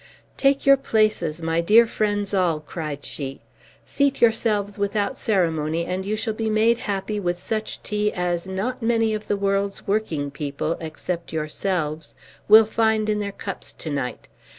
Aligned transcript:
"Take 0.35 0.65
your 0.65 0.77
places, 0.77 1.43
my 1.43 1.61
dear 1.61 1.85
friends 1.85 2.33
all," 2.33 2.59
cried 2.59 3.05
she; 3.05 3.39
"seat 3.85 4.19
yourselves 4.19 4.79
without 4.79 5.15
ceremony, 5.15 5.85
and 5.85 6.07
you 6.07 6.15
shall 6.15 6.33
be 6.33 6.49
made 6.49 6.79
happy 6.89 7.19
with 7.19 7.37
such 7.37 7.83
tea 7.83 8.11
as 8.11 8.47
not 8.47 8.81
many 8.81 9.13
of 9.13 9.27
the 9.27 9.37
world's 9.37 9.85
working 9.87 10.31
people, 10.31 10.75
except 10.81 11.31
yourselves, 11.31 12.15
will 12.47 12.65
find 12.65 13.09
in 13.09 13.19
their 13.19 13.31
cups 13.31 13.73
to 13.73 13.91
night. 13.91 14.27